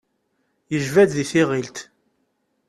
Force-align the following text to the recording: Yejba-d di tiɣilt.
Yejba-d 0.71 1.11
di 1.17 1.25
tiɣilt. 1.31 1.77